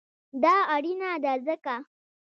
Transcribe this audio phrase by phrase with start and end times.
[0.43, 1.75] دا اړینه ده ځکه: